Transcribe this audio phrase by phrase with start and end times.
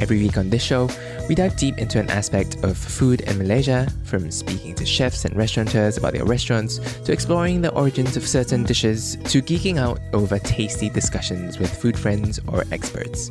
[0.00, 0.88] Every week on this show,
[1.28, 5.36] we dive deep into an aspect of food in Malaysia, from speaking to chefs and
[5.36, 10.38] restaurateurs about their restaurants, to exploring the origins of certain dishes, to geeking out over
[10.38, 13.30] tasty discussions with food friends or experts.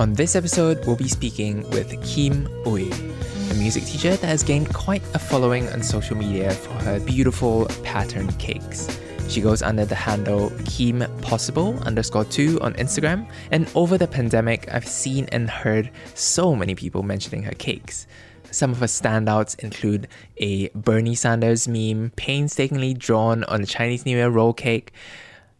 [0.00, 4.72] On this episode, we'll be speaking with Kim Ui, a music teacher that has gained
[4.72, 8.88] quite a following on social media for her beautiful pattern cakes.
[9.28, 14.72] She goes under the handle Kim Possible underscore two on Instagram, and over the pandemic,
[14.72, 18.06] I've seen and heard so many people mentioning her cakes.
[18.50, 24.16] Some of her standouts include a Bernie Sanders meme painstakingly drawn on a Chinese New
[24.16, 24.92] Year roll cake,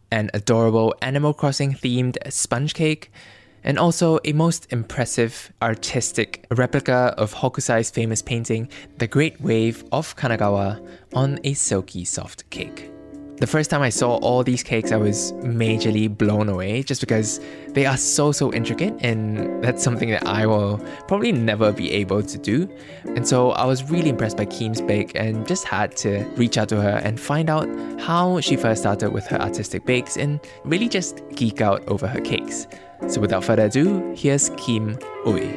[0.09, 3.11] an adorable Animal Crossing themed sponge cake,
[3.63, 8.67] and also a most impressive artistic replica of Hokusai's famous painting,
[8.97, 10.83] The Great Wave of Kanagawa,
[11.13, 12.89] on a silky soft cake.
[13.39, 17.39] The first time I saw all these cakes, I was majorly blown away just because
[17.69, 22.21] they are so, so intricate, and that's something that I will probably never be able
[22.21, 22.69] to do.
[23.05, 26.67] And so I was really impressed by Kim's bake and just had to reach out
[26.69, 27.69] to her and find out
[28.01, 32.19] how she first started with her artistic bakes and really just geek out over her
[32.19, 32.67] cakes.
[33.07, 35.47] So without further ado, here's Kim Ui.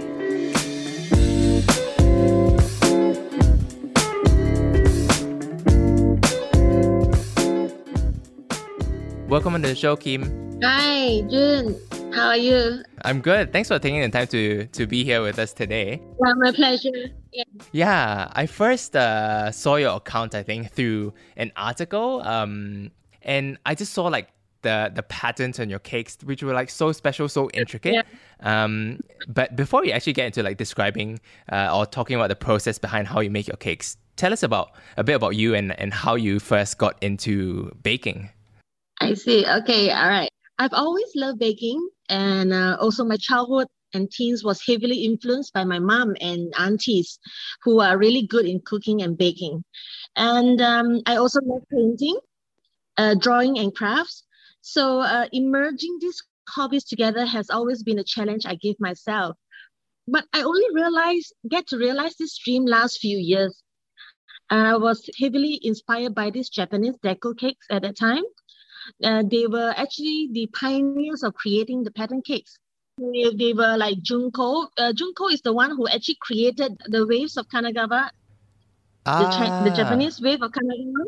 [9.33, 10.61] Welcome on the show, Kim.
[10.63, 11.75] Hi, Jun.
[12.13, 12.83] How are you?
[13.03, 13.51] I'm good.
[13.51, 16.03] Thanks for taking the time to to be here with us today.
[16.19, 17.09] Well, my pleasure.
[17.33, 17.45] Yeah.
[17.73, 22.21] Yeah, I first uh, saw your account, I think, through an article.
[22.21, 22.91] Um,
[23.23, 24.29] and I just saw like
[24.61, 27.95] the the patterns on your cakes, which were like so special, so intricate.
[27.95, 28.65] Yeah.
[28.65, 32.79] Um, but before we actually get into like describing uh, or talking about the process
[32.79, 35.95] behind how you make your cakes, tell us about a bit about you and and
[35.95, 38.29] how you first got into baking.
[39.01, 39.45] I see.
[39.47, 40.30] Okay, all right.
[40.58, 45.64] I've always loved baking, and uh, also my childhood and teens was heavily influenced by
[45.64, 47.19] my mom and aunties,
[47.63, 49.64] who are really good in cooking and baking.
[50.17, 52.17] And um, I also love painting,
[52.97, 54.25] uh, drawing, and crafts.
[54.61, 59.36] So uh, emerging these hobbies together has always been a challenge I give myself.
[60.07, 63.63] But I only realize, get to realize this dream last few years.
[64.51, 68.23] I was heavily inspired by these Japanese deco cakes at that time.
[69.05, 72.47] Uh, they were actually the pioneers of creating the pattern cakes.
[72.89, 74.69] They, they were like Junko.
[74.77, 78.11] Uh, Junko is the one who actually created the waves of Kanagawa,
[79.17, 79.71] the, Chi- the Ah.
[79.71, 81.07] Japanese wave of Kanagawa.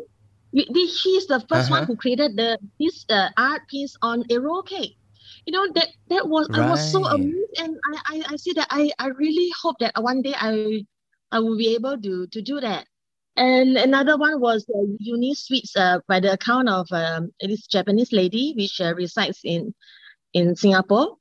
[0.53, 0.67] The-
[1.03, 1.87] He's the 1st one Uh-huh.
[1.87, 4.37] who created the this uh, art piece on a
[4.67, 4.97] cake.
[5.45, 7.15] You know that that was I was so Right.
[7.15, 10.79] amazed, and I, I I see that I I really hope that one day I
[11.31, 12.87] I will be able to to do that.
[13.37, 18.13] And another one was uh, Uni Sweets uh, by the account of um, this Japanese
[18.13, 19.73] lady which uh, resides in
[20.33, 21.17] in Singapore,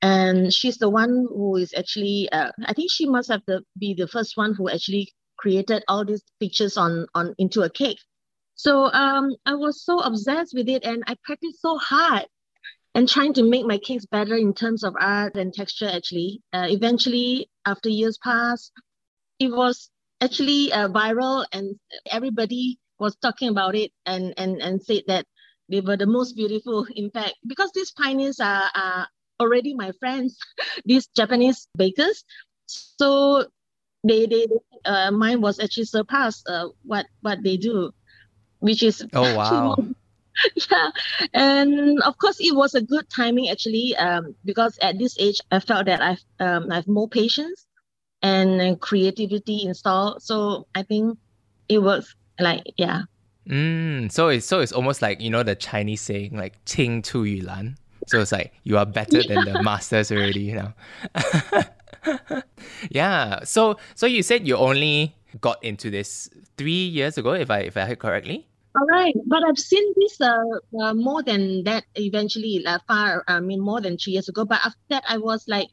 [0.00, 3.94] and she's the one who is actually uh, I think she must have the, be
[3.94, 8.00] the first one who actually created all these pictures on on into a cake.
[8.54, 12.26] So um, I was so obsessed with it, and I practiced so hard
[12.94, 15.90] and trying to make my cakes better in terms of art and texture.
[15.92, 18.72] Actually, uh, eventually, after years passed,
[19.38, 19.90] it was
[20.24, 21.76] actually uh, viral, and
[22.10, 25.26] everybody was talking about it and and and said that
[25.68, 26.86] they were the most beautiful.
[26.96, 29.08] In fact, because these pioneers are, are
[29.40, 30.38] already my friends,
[30.84, 32.24] these Japanese bakers,
[32.66, 33.46] so
[34.06, 34.46] they they
[34.84, 37.92] uh, mine was actually surpassed uh, what what they do,
[38.60, 39.76] which is Oh wow.
[40.70, 40.90] yeah
[41.32, 45.60] and of course it was a good timing actually um, because at this age i
[45.60, 47.66] felt that i've um, i've more patience
[48.24, 50.22] and creativity installed.
[50.22, 51.18] So I think
[51.68, 53.02] it works like yeah.
[53.46, 57.24] Mm, so it's so it's almost like you know the Chinese saying like "ting tu
[57.24, 57.76] yu lan."
[58.06, 60.72] So it's like you are better than the masters already, you know.
[62.90, 63.44] yeah.
[63.44, 67.76] So so you said you only got into this three years ago, if I if
[67.76, 68.48] I heard correctly.
[68.74, 70.34] All right, but I've seen this uh,
[70.80, 74.44] uh more than that eventually, far I mean more than three years ago.
[74.44, 75.68] But after that, I was like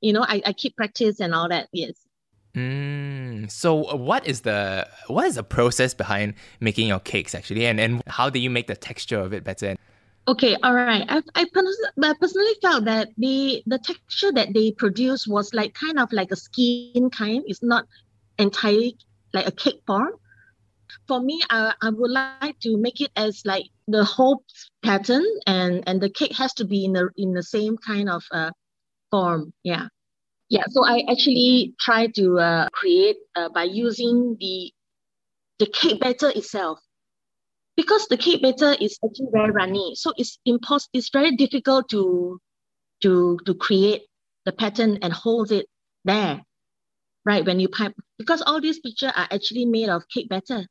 [0.00, 2.06] you know i, I keep practice and all that yes
[2.54, 7.78] Mm, so what is the what is the process behind making your cakes actually, and
[7.78, 9.76] and how do you make the texture of it better?
[10.26, 11.04] Okay, all right.
[11.08, 16.12] I, I, personally felt that the the texture that they produced was like kind of
[16.12, 17.42] like a skin kind.
[17.46, 17.86] It's not
[18.38, 18.96] entirely
[19.32, 20.12] like a cake form.
[21.06, 24.42] For me, I, I would like to make it as like the whole
[24.82, 28.24] pattern, and and the cake has to be in the in the same kind of
[28.32, 28.50] uh,
[29.10, 29.52] form.
[29.64, 29.88] Yeah,
[30.48, 30.64] yeah.
[30.70, 34.72] So I actually try to uh, create uh, by using the
[35.58, 36.80] the cake batter itself
[37.76, 40.90] because the cake batter is actually very runny, so it's impossible.
[40.94, 42.40] It's very difficult to
[43.02, 44.02] to to create
[44.44, 45.66] the pattern and hold it
[46.04, 46.42] there,
[47.24, 47.44] right?
[47.44, 50.66] When you pipe, because all these pictures are actually made of cake batter.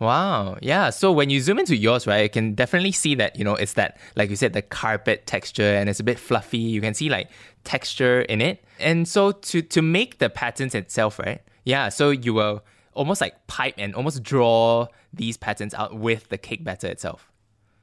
[0.00, 0.58] Wow.
[0.62, 0.90] Yeah.
[0.90, 3.72] So when you zoom into yours, right, you can definitely see that, you know, it's
[3.72, 6.58] that, like you said, the carpet texture and it's a bit fluffy.
[6.58, 7.28] You can see like
[7.64, 8.64] texture in it.
[8.78, 11.42] And so to to make the patterns itself, right?
[11.64, 11.88] Yeah.
[11.88, 12.64] So you will
[12.94, 17.30] almost like pipe and almost draw these patterns out with the cake batter itself.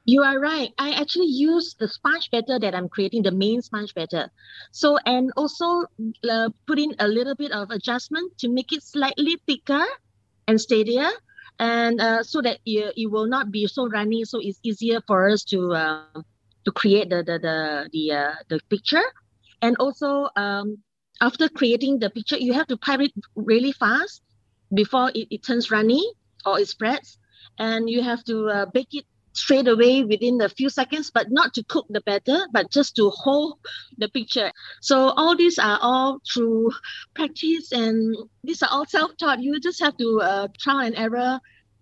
[0.06, 0.72] You are right.
[0.78, 4.30] I actually use the sponge batter that I'm creating, the main sponge batter.
[4.70, 5.86] So, and also
[6.30, 9.84] uh, put in a little bit of adjustment to make it slightly thicker
[10.46, 11.10] and steadier.
[11.58, 15.28] And uh, so that it, it will not be so runny, so it's easier for
[15.28, 16.00] us to uh,
[16.64, 18.14] to create the the the the, uh,
[18.48, 18.88] the picture.
[19.62, 20.78] And also, um,
[21.20, 24.22] after creating the picture, you have to pipe it really fast
[24.74, 26.04] before it, it turns runny
[26.44, 27.18] or it spreads.
[27.58, 29.06] And you have to uh, bake it
[29.36, 33.10] straight away within a few seconds, but not to cook the batter, but just to
[33.10, 33.58] hold
[33.98, 34.50] the picture.
[34.80, 36.70] So all these are all through
[37.14, 39.42] practice and these are all self-taught.
[39.42, 41.40] You just have to uh, trial and error.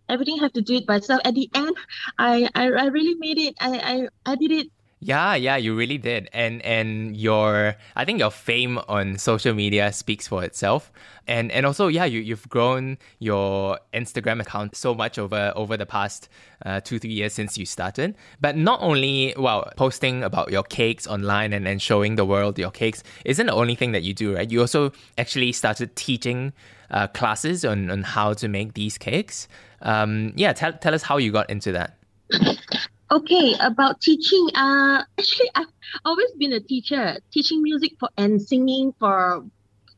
[0.08, 1.20] Everything have to do it by yourself.
[1.24, 1.76] At the end,
[2.18, 3.54] I, I, I really made it.
[3.60, 4.66] I, I, I did it
[5.00, 6.30] yeah, yeah, you really did.
[6.32, 10.90] And and your I think your fame on social media speaks for itself.
[11.26, 15.86] And and also, yeah, you you've grown your Instagram account so much over over the
[15.86, 16.28] past
[16.64, 18.14] uh, two three years since you started.
[18.40, 22.70] But not only well posting about your cakes online and, and showing the world your
[22.70, 24.50] cakes isn't the only thing that you do, right?
[24.50, 26.52] You also actually started teaching
[26.90, 29.48] uh, classes on on how to make these cakes.
[29.82, 31.98] Um, yeah, tell tell us how you got into that.
[33.10, 34.48] Okay, about teaching.
[34.54, 35.66] Uh, actually, I've
[36.04, 39.44] always been a teacher, teaching music for and singing for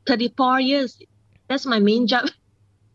[0.07, 0.99] 34 years.
[1.49, 2.29] That's my main job.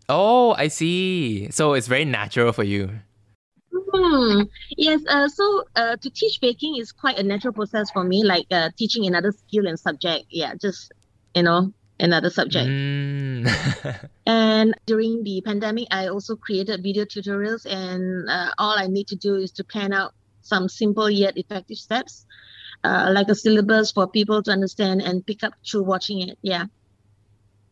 [0.09, 1.49] Oh, I see.
[1.51, 2.99] So it's very natural for you.
[3.71, 4.41] Hmm.
[4.75, 4.99] Yes.
[5.07, 8.71] Uh, so uh, to teach baking is quite a natural process for me, like uh,
[8.77, 10.25] teaching another skill and subject.
[10.29, 10.91] Yeah, just
[11.33, 12.67] you know, another subject.
[12.67, 14.09] Mm.
[14.25, 19.15] and during the pandemic, I also created video tutorials, and uh, all I need to
[19.15, 22.25] do is to plan out some simple yet effective steps,
[22.83, 26.37] uh, like a syllabus for people to understand and pick up through watching it.
[26.41, 26.65] Yeah.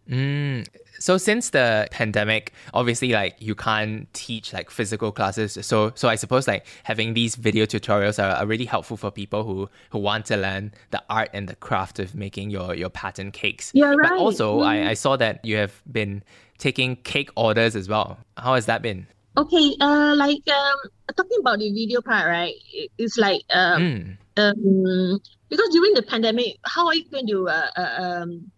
[0.10, 0.68] Mm.
[1.00, 5.58] So since the pandemic, obviously like you can't teach like physical classes.
[5.66, 9.44] So so I suppose like having these video tutorials are, are really helpful for people
[9.44, 13.32] who who want to learn the art and the craft of making your your pattern
[13.32, 13.72] cakes.
[13.74, 14.10] Yeah, right.
[14.10, 14.66] But also mm.
[14.66, 16.24] I, I saw that you have been
[16.58, 18.18] taking cake orders as well.
[18.38, 19.08] How has that been?
[19.38, 20.78] Okay, uh like um
[21.16, 22.56] talking about the video part, right?
[22.98, 24.18] It's like um, mm.
[24.36, 28.52] um because during the pandemic, how are you going to uh, uh um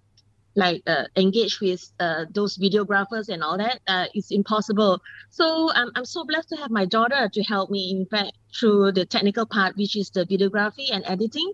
[0.55, 5.01] like uh, engage with uh, those videographers and all that uh, it's impossible.
[5.29, 8.93] So I'm, I'm so blessed to have my daughter to help me in fact through
[8.93, 11.53] the technical part which is the videography and editing.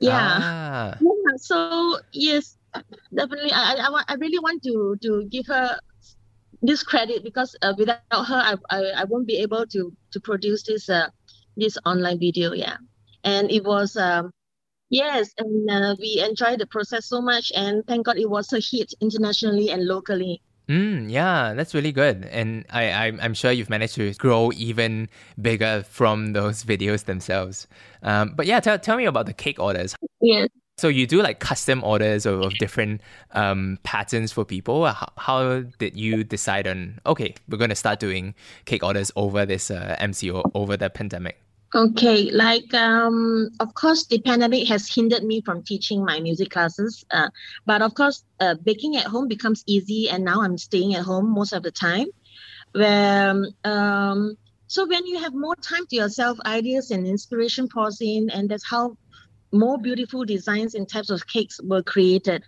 [0.00, 0.96] Yeah, ah.
[1.00, 2.56] yeah so yes
[3.14, 3.52] definitely.
[3.52, 5.78] I, I, I really want to to give her
[6.62, 10.62] this credit because uh, without her I, I, I won't be able to to produce
[10.62, 11.08] this uh
[11.56, 12.76] this online video yeah.
[13.24, 14.32] And it was um
[14.90, 18.60] Yes, and uh, we enjoyed the process so much, and thank God it was a
[18.60, 20.40] hit internationally and locally.
[20.68, 22.24] Mm, yeah, that's really good.
[22.30, 25.10] And I, I, am sure you've managed to grow even
[25.40, 27.66] bigger from those videos themselves.
[28.02, 29.94] Um, but yeah, tell, tell me about the cake orders.
[30.20, 30.48] Yes.
[30.76, 33.00] So you do like custom orders of, of different
[33.32, 34.86] um, patterns for people.
[34.86, 39.46] How, how, did you decide on, okay, we're going to start doing cake orders over
[39.46, 41.40] this uh, MCO, over the pandemic?
[41.74, 47.04] Okay, like um, of course, the pandemic has hindered me from teaching my music classes.
[47.10, 47.28] Uh,
[47.66, 51.28] but of course, uh, baking at home becomes easy, and now I'm staying at home
[51.34, 52.06] most of the time.
[52.72, 54.36] Where um,
[54.68, 58.68] so when you have more time to yourself, ideas and inspiration pours in, and that's
[58.68, 58.96] how
[59.50, 62.44] more beautiful designs and types of cakes were created.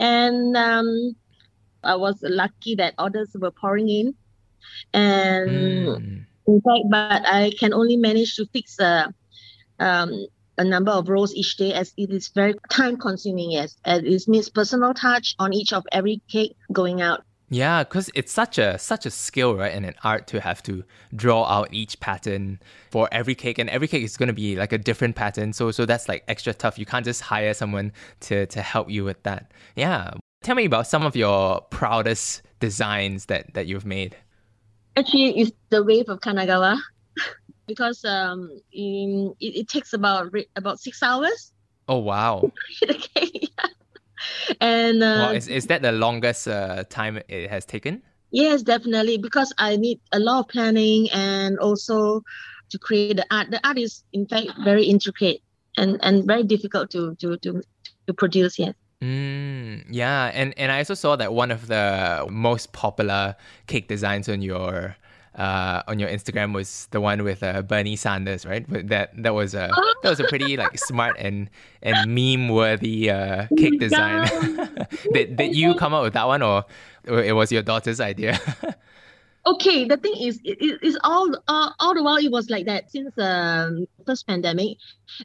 [0.00, 1.14] And um,
[1.84, 4.14] I was lucky that orders were pouring in,
[4.92, 5.50] and.
[5.50, 6.13] Mm
[6.46, 9.12] in fact, but I can only manage to fix a,
[9.78, 10.26] um,
[10.58, 13.50] a number of rows each day as it is very time consuming.
[13.50, 17.24] Yes, and it needs personal touch on each of every cake going out.
[17.50, 20.82] Yeah, because it's such a such a skill, right, and an art to have to
[21.14, 22.58] draw out each pattern
[22.90, 25.52] for every cake, and every cake is going to be like a different pattern.
[25.52, 26.78] So so that's like extra tough.
[26.78, 29.52] You can't just hire someone to to help you with that.
[29.76, 34.16] Yeah, tell me about some of your proudest designs that that you've made.
[34.96, 36.78] Actually, it's the wave of Kanagawa,
[37.66, 41.52] because um, in, it, it takes about about six hours.
[41.88, 42.52] Oh wow!
[42.80, 43.50] the cake.
[44.60, 48.02] and uh, is, is that the longest uh, time it has taken?
[48.30, 52.22] Yes, definitely, because I need a lot of planning and also
[52.70, 53.50] to create the art.
[53.50, 55.40] The art is in fact very intricate
[55.76, 57.62] and, and very difficult to to to,
[58.06, 58.58] to produce.
[58.58, 58.74] Yes.
[59.00, 63.36] Mm, yeah, and and I also saw that one of the most popular
[63.66, 64.96] cake designs on your
[65.34, 68.64] uh, on your Instagram was the one with uh, Bernie Sanders, right?
[68.68, 69.68] But That that was a
[70.02, 71.50] that was a pretty like smart and
[71.82, 74.28] and meme worthy uh, cake design.
[75.12, 76.64] did did you come up with that one, or,
[77.08, 78.38] or it was your daughter's idea?
[79.46, 82.90] okay, the thing is, it, it's all uh, all the while it was like that
[82.90, 84.78] since the um, first pandemic.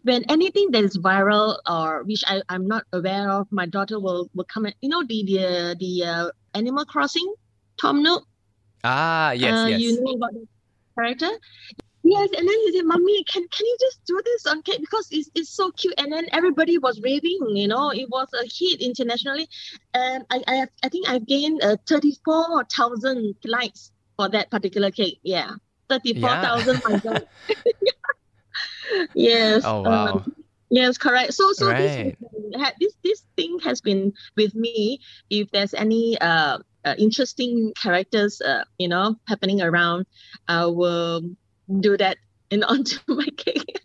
[0.03, 4.29] When anything that is viral or which I I'm not aware of, my daughter will
[4.33, 4.75] will comment.
[4.81, 7.33] You know the the the uh, Animal Crossing
[7.79, 8.25] Tom Nook
[8.83, 9.81] Ah, yes, uh, yes.
[9.81, 10.47] You know about the
[10.95, 11.29] character.
[12.01, 15.07] Yes, and then he said, "Mommy, can can you just do this on cake because
[15.11, 17.39] it's, it's so cute?" And then everybody was raving.
[17.55, 19.49] You know, it was a hit internationally,
[19.93, 24.91] and I I, I think I've gained uh, thirty four thousand likes for that particular
[24.91, 25.19] cake.
[25.23, 25.55] Yeah,
[25.87, 26.81] thirty four thousand.
[27.07, 27.19] Yeah.
[29.15, 29.63] yes.
[29.63, 30.19] Oh wow.
[30.19, 30.35] Um,
[30.69, 31.33] yes, correct.
[31.33, 32.17] So so right.
[32.51, 34.99] this this this thing has been with me.
[35.29, 40.05] If there's any uh uh, interesting characters, uh, you know, happening around,
[40.47, 41.21] I will
[41.79, 42.17] do that
[42.51, 43.79] in onto my cake.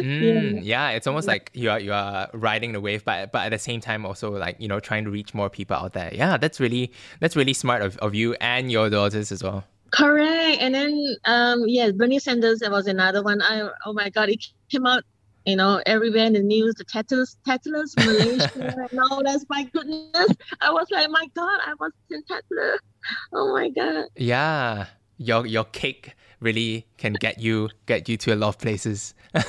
[0.00, 0.90] Mm, yeah.
[0.90, 3.80] it's almost like you are you are riding the wave, but but at the same
[3.80, 6.12] time also like you know trying to reach more people out there.
[6.12, 9.64] Yeah, that's really that's really smart of, of you and your daughters as well.
[9.90, 13.40] Correct, and then um yes, Bernie Sanders there was another one.
[13.42, 15.02] I oh my god, it came out
[15.46, 18.50] you know, everywhere in the news, the Tatlers, Tatlers, Malaysia,
[18.90, 19.44] and all that.
[19.48, 20.28] My goodness.
[20.60, 22.78] I was like, my God, I was in Tatler.
[23.32, 24.06] Oh my God.
[24.16, 24.86] Yeah.
[25.18, 29.14] Your your cake really can get you get you to a lot of places.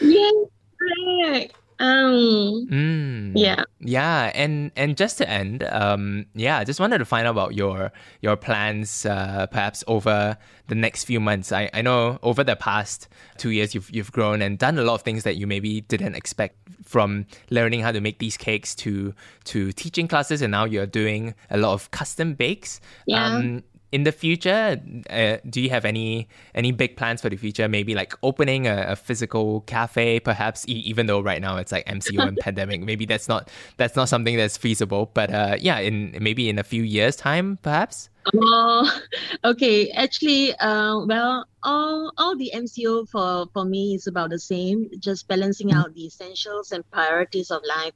[0.00, 0.30] yeah,
[0.78, 1.54] correct.
[1.80, 7.04] Um, mm, yeah, yeah, and and just to end, um, yeah, I just wanted to
[7.04, 7.90] find out about your
[8.20, 10.36] your plans, uh, perhaps over
[10.68, 11.50] the next few months.
[11.50, 14.94] I, I know over the past two years, you've you've grown and done a lot
[14.94, 19.12] of things that you maybe didn't expect, from learning how to make these cakes to
[19.44, 22.80] to teaching classes, and now you're doing a lot of custom bakes.
[23.06, 23.26] Yeah.
[23.26, 27.68] Um, in the future, uh, do you have any any big plans for the future?
[27.68, 30.66] Maybe like opening a, a physical cafe, perhaps.
[30.66, 34.08] E- even though right now it's like MCO and pandemic, maybe that's not that's not
[34.08, 35.12] something that's feasible.
[35.14, 38.10] But uh, yeah, in maybe in a few years' time, perhaps.
[38.34, 38.82] Oh,
[39.44, 39.90] okay.
[39.90, 44.90] Actually, uh, well, all all the MCO for for me is about the same.
[44.98, 47.94] Just balancing out the essentials and priorities of life,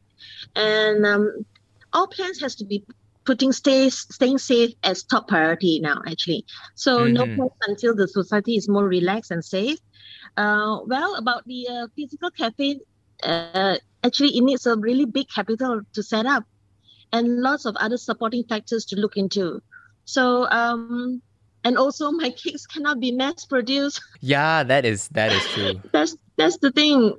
[0.55, 1.45] and um,
[1.93, 2.85] all plans has to be
[3.29, 6.47] putting stay, staying safe as top priority now, actually.
[6.77, 7.13] So mm-hmm.
[7.13, 9.79] no place until the society is more relaxed and safe.
[10.39, 12.81] Uh, well, about the uh, physical cafe,
[13.23, 16.45] uh, actually it needs a really big capital to set up
[17.13, 19.61] and lots of other supporting factors to look into.
[20.07, 21.21] So um,
[21.65, 24.01] and also my cakes cannot be mass produced.
[24.23, 25.83] Yeah, that is that is true.
[25.93, 27.13] that's that's the thing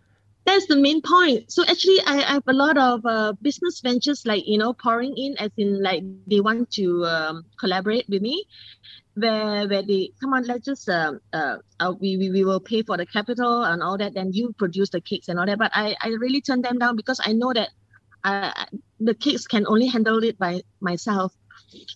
[0.45, 1.51] that's the main point.
[1.51, 5.15] So actually, I, I have a lot of uh, business ventures like you know pouring
[5.17, 8.45] in, as in like they want to um, collaborate with me,
[9.15, 12.81] where where they come on, let's just uh, uh, uh, we, we we will pay
[12.81, 15.57] for the capital and all that, then you produce the cakes and all that.
[15.59, 17.69] But I I really turn them down because I know that
[18.23, 18.65] uh,
[18.99, 21.33] the cakes can only handle it by myself.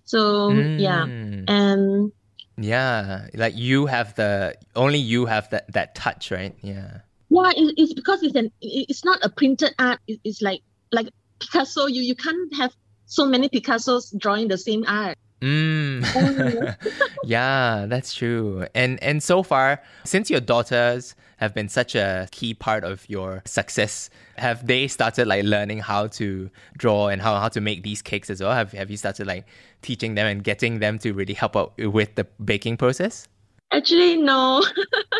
[0.05, 0.79] So mm.
[0.79, 2.12] yeah, and
[2.57, 6.55] yeah, like you have the only you have that that touch, right?
[6.62, 7.00] Yeah.
[7.33, 9.99] Yeah, it, it's because it's an it's not a printed art.
[10.07, 10.61] It, it's like
[10.91, 11.09] like
[11.39, 11.87] Picasso.
[11.87, 12.73] You you can't have
[13.07, 15.17] so many Picassos drawing the same art.
[15.41, 16.77] Mm.
[17.25, 18.67] yeah, that's true.
[18.75, 23.41] And and so far, since your daughters have been such a key part of your
[23.45, 28.01] success, have they started like learning how to draw and how, how to make these
[28.01, 28.53] cakes as well?
[28.53, 29.45] Have have you started like
[29.81, 33.27] teaching them and getting them to really help out with the baking process?
[33.73, 34.63] Actually, no.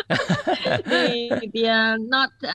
[0.86, 2.52] they, they are not uh,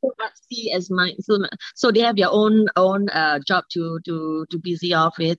[0.00, 0.12] so
[0.50, 1.16] see as mine.
[1.20, 1.38] So,
[1.74, 5.38] so they have their own own uh, job to to to busy off with.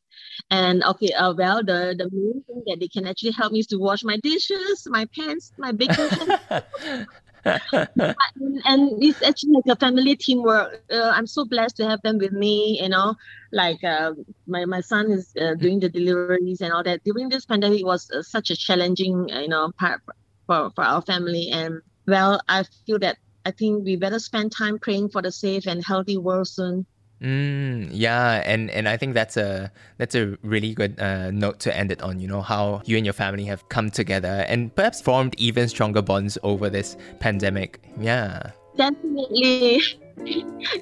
[0.49, 3.67] And okay, uh, well, the the main thing that they can actually help me is
[3.67, 6.09] to wash my dishes, my pants, my baking.
[8.65, 10.83] and it's actually like a family teamwork.
[10.91, 12.79] Uh, I'm so blessed to have them with me.
[12.81, 13.15] You know,
[13.51, 14.13] like uh,
[14.47, 16.95] my my son is uh, doing the deliveries and all that.
[16.95, 20.01] During this pandemic, was uh, such a challenging, you know, part
[20.47, 21.49] for for our family.
[21.51, 25.67] And well, I feel that I think we better spend time praying for the safe
[25.67, 26.85] and healthy world soon.
[27.21, 31.75] Mm, yeah, and and I think that's a that's a really good uh, note to
[31.75, 32.19] end it on.
[32.19, 36.01] You know how you and your family have come together and perhaps formed even stronger
[36.01, 37.81] bonds over this pandemic.
[37.99, 38.51] Yeah.
[38.77, 39.81] Definitely.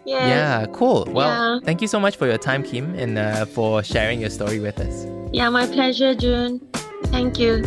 [0.06, 0.28] yeah.
[0.28, 0.66] Yeah.
[0.74, 1.08] Cool.
[1.10, 1.60] Well, yeah.
[1.66, 4.80] thank you so much for your time, Kim, and uh, for sharing your story with
[4.80, 5.08] us.
[5.34, 6.62] Yeah, my pleasure, Jun.
[7.06, 7.64] Thank you.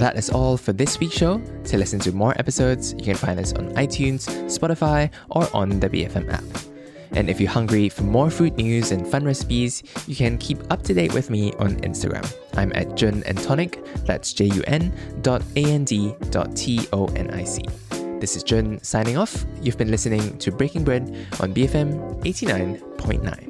[0.00, 1.42] That is all for this week's show.
[1.64, 5.90] To listen to more episodes, you can find us on iTunes, Spotify, or on the
[5.90, 6.42] BFM app.
[7.12, 10.82] And if you're hungry for more food news and fun recipes, you can keep up
[10.84, 12.24] to date with me on Instagram.
[12.56, 14.90] I'm at Jun and Tonic, that's J U N
[15.20, 17.62] dot A N D dot T O N I C.
[18.20, 19.44] This is Jun signing off.
[19.60, 23.49] You've been listening to Breaking Bread on BFM 89.9.